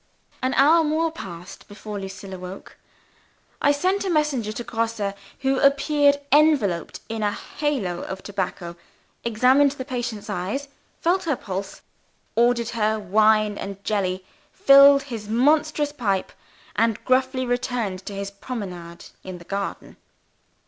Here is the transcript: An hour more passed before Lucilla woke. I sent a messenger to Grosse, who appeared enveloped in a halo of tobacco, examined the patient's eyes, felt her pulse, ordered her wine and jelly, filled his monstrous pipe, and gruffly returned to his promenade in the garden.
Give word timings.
An 0.41 0.55
hour 0.55 0.83
more 0.83 1.11
passed 1.11 1.67
before 1.67 1.99
Lucilla 1.99 2.39
woke. 2.39 2.75
I 3.61 3.71
sent 3.71 4.03
a 4.03 4.09
messenger 4.09 4.51
to 4.51 4.63
Grosse, 4.63 5.13
who 5.41 5.59
appeared 5.59 6.17
enveloped 6.31 7.01
in 7.07 7.21
a 7.21 7.31
halo 7.31 8.01
of 8.05 8.23
tobacco, 8.23 8.75
examined 9.23 9.73
the 9.73 9.85
patient's 9.85 10.27
eyes, 10.27 10.69
felt 11.01 11.25
her 11.25 11.35
pulse, 11.35 11.81
ordered 12.35 12.69
her 12.69 12.97
wine 12.97 13.59
and 13.59 13.83
jelly, 13.83 14.25
filled 14.51 15.03
his 15.03 15.29
monstrous 15.29 15.91
pipe, 15.91 16.31
and 16.75 17.05
gruffly 17.05 17.45
returned 17.45 18.03
to 18.07 18.15
his 18.15 18.31
promenade 18.31 19.05
in 19.23 19.37
the 19.37 19.45
garden. 19.45 19.97